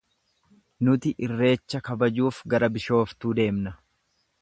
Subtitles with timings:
[0.87, 3.79] Nuti Irreecha kabajuuf gara Bishooftuu deemna.